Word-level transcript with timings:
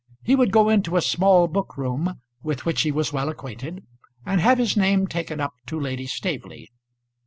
He 0.23 0.35
would 0.35 0.51
go 0.51 0.67
into 0.67 0.97
a 0.97 1.01
small 1.03 1.47
book 1.47 1.77
room 1.77 2.19
with 2.41 2.65
which 2.65 2.81
he 2.81 2.91
was 2.91 3.13
well 3.13 3.29
acquainted, 3.29 3.85
and 4.25 4.41
have 4.41 4.57
his 4.57 4.75
name 4.75 5.05
taken 5.05 5.39
up 5.39 5.53
to 5.67 5.79
Lady 5.79 6.07
Staveley. 6.07 6.71